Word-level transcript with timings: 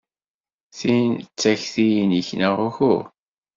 Tin 0.77 1.11
d 1.21 1.25
takti-nnek, 1.39 2.29
neɣ 2.39 2.55
uhu? 2.67 2.95